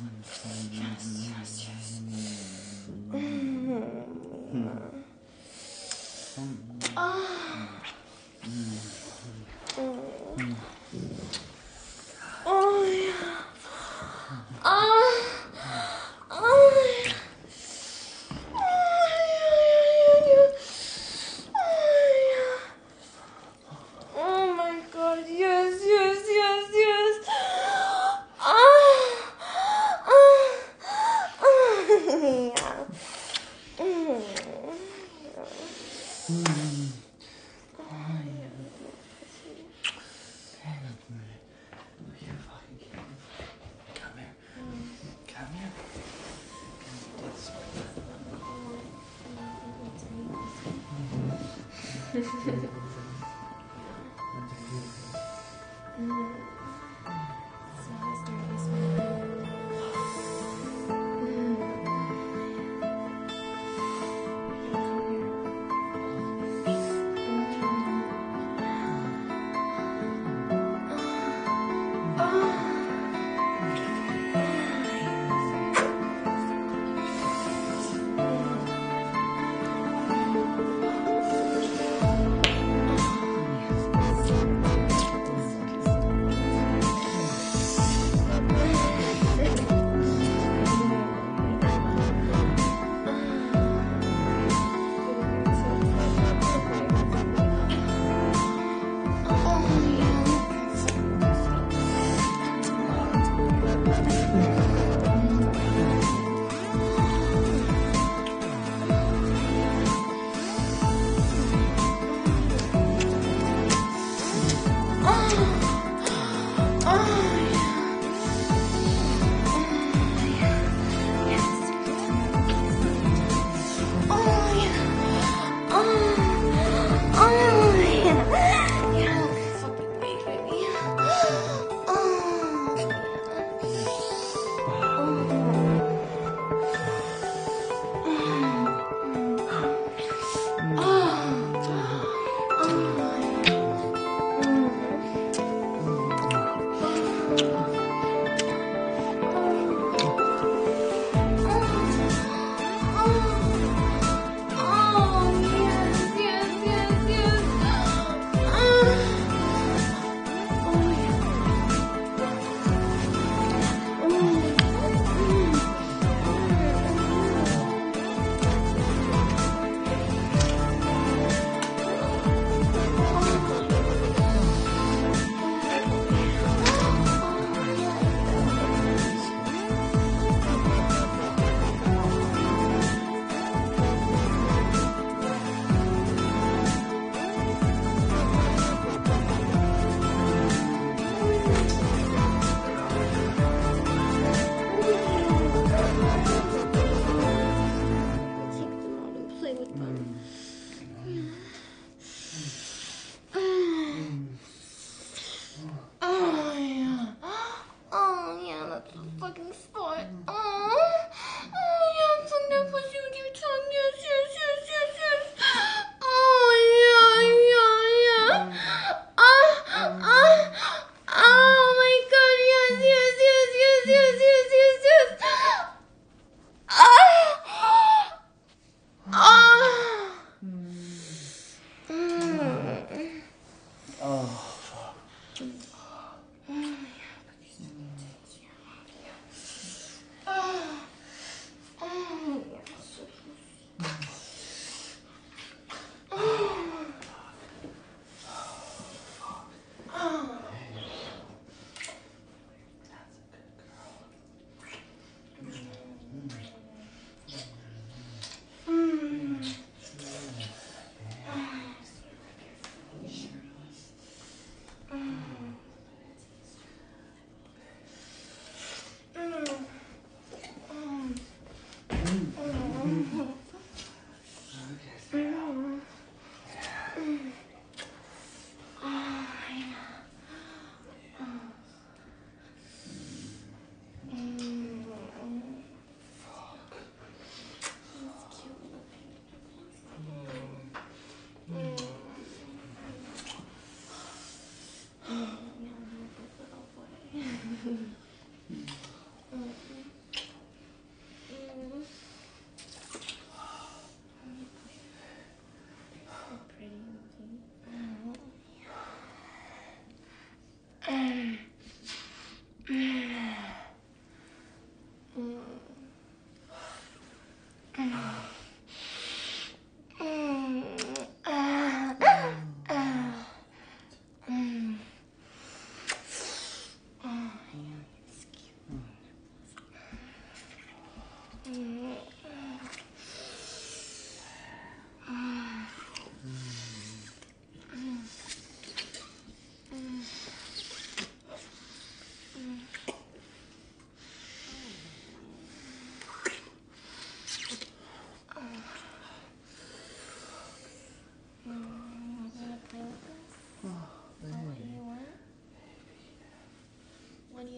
[0.00, 0.59] Jesus.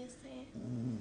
[0.03, 0.49] obviously.
[0.59, 0.92] Mm.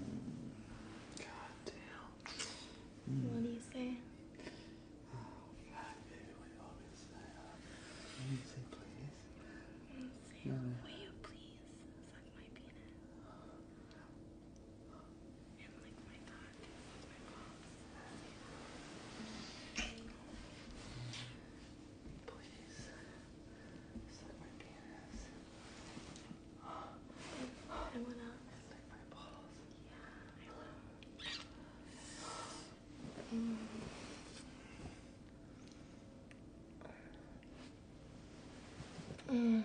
[39.32, 39.64] Mm.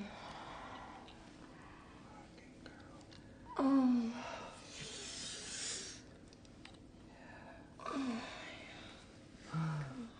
[3.59, 4.13] Oh.
[7.85, 8.21] Oh.
[9.51, 9.59] How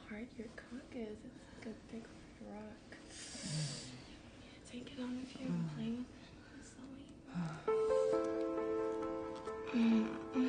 [0.09, 1.19] hard your cock is.
[1.25, 2.05] It's like a big
[2.51, 2.91] rock.
[2.91, 3.87] Mm.
[4.43, 6.05] Yeah, take it on if you're playing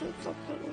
[0.00, 0.63] 走走走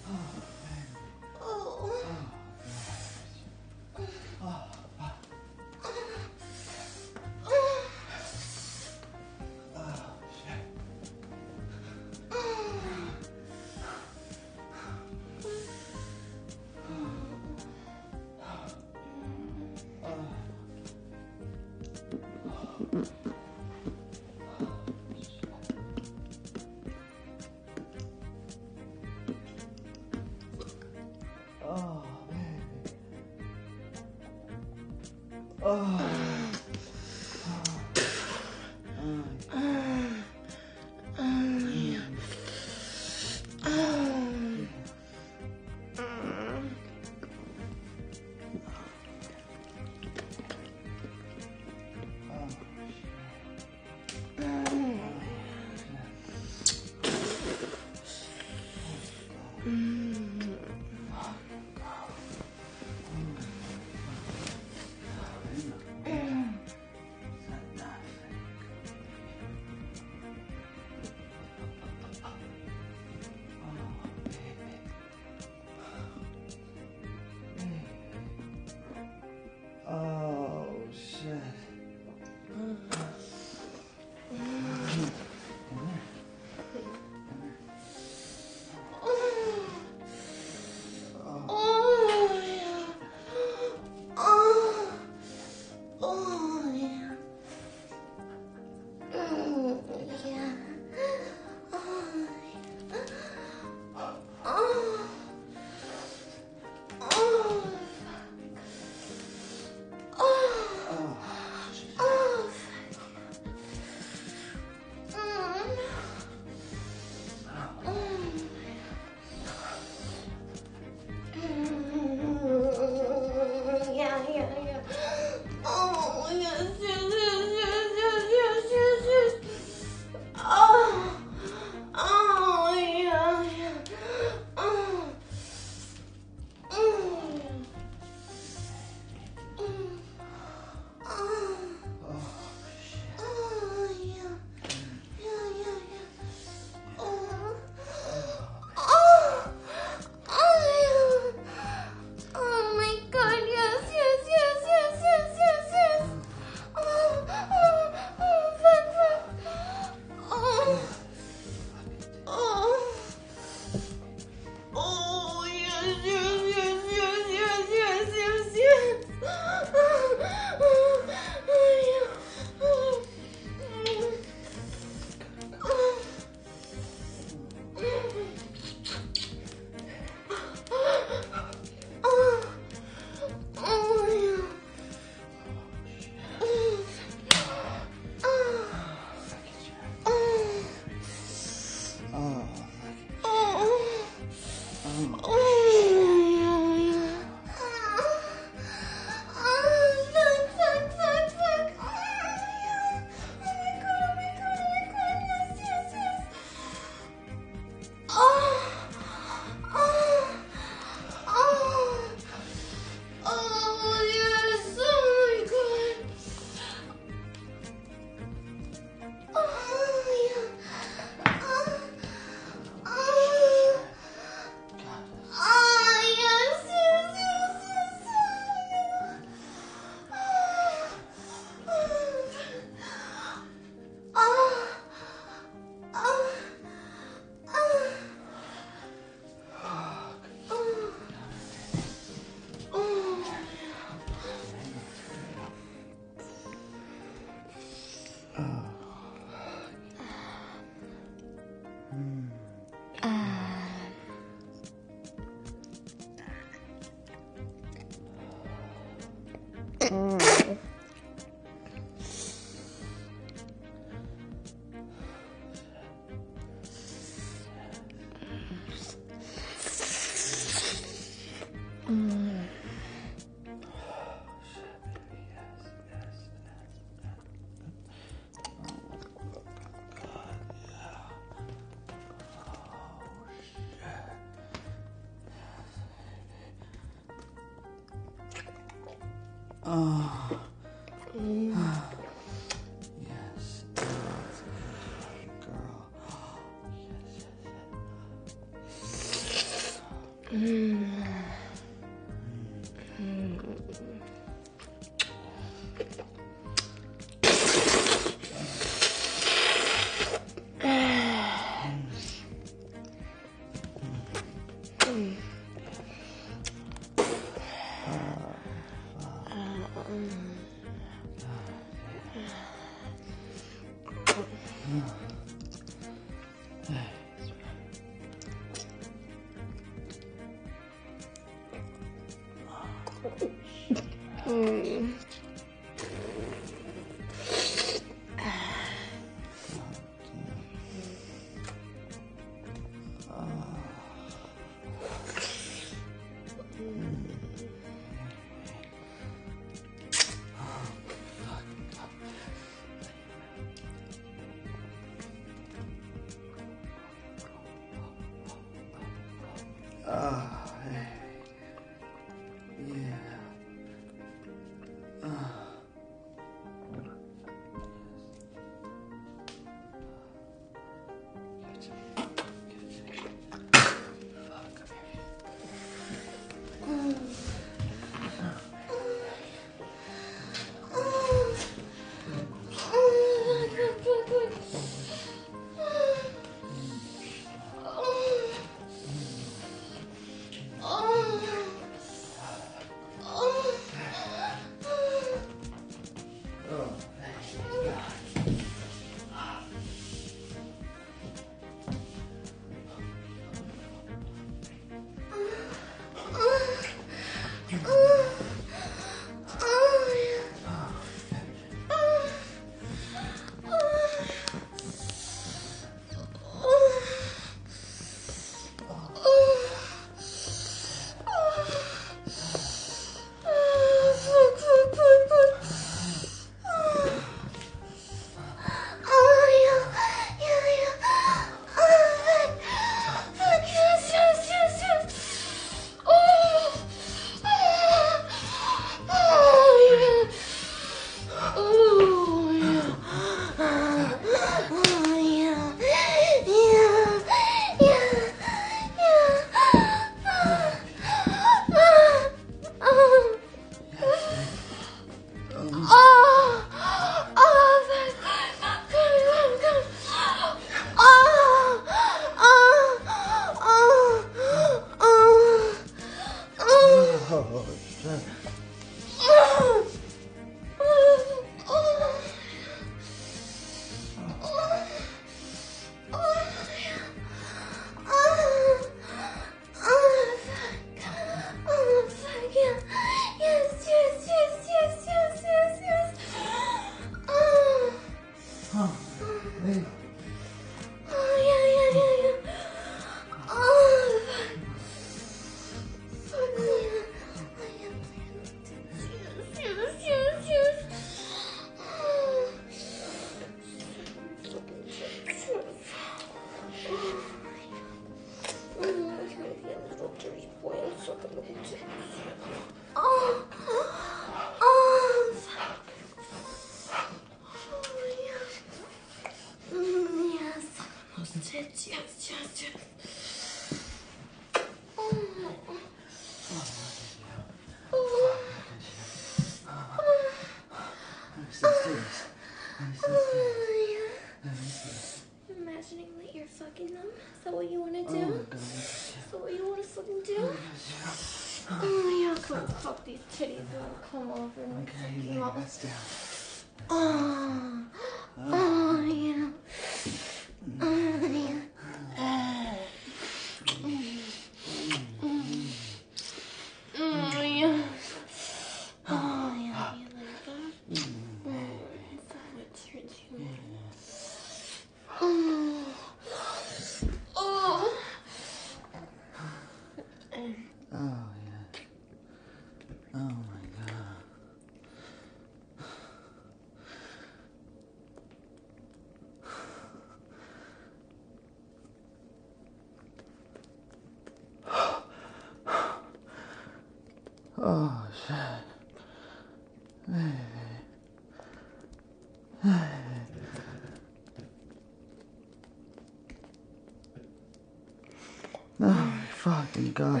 [599.74, 600.00] go.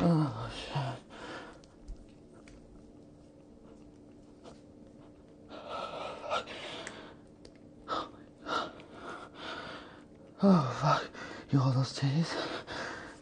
[0.00, 0.76] Oh, shit.
[10.40, 11.04] Oh, fuck.
[11.50, 12.32] You hold those titties?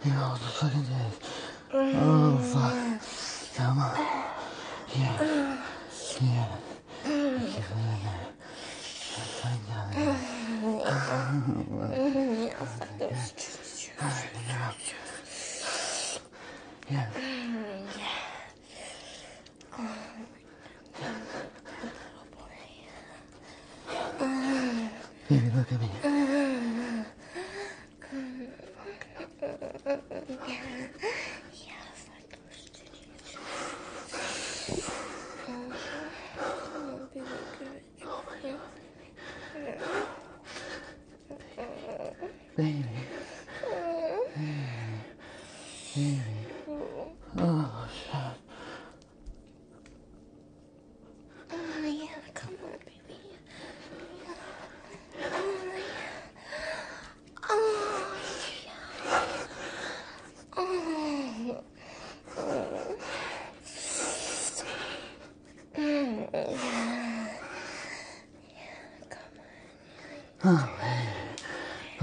[0.04, 1.18] You hold those fucking titties.
[1.72, 2.74] Oh, fuck.
[3.56, 3.94] Come on.
[4.94, 5.35] Yeah.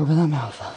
[0.03, 0.72] Open that mouth.